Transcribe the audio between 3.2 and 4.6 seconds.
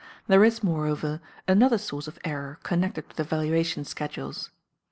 valuation schedules.